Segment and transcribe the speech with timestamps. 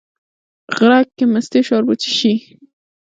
[0.75, 2.33] غرک کې مستې شاربو، چې شي